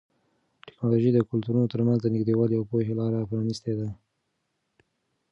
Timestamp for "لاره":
2.99-3.27